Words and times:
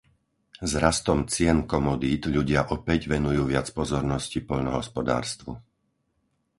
S 0.69 0.73
rastom 0.83 1.19
cien 1.35 1.59
komodít 1.73 2.23
ľudia 2.35 2.61
opäť 2.75 3.01
venujú 3.13 3.43
viac 3.53 3.67
pozornosti 3.77 4.39
poľnohospodárstvu. 4.49 5.51